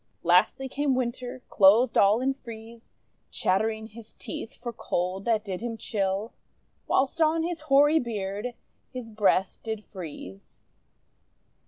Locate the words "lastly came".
0.23-0.95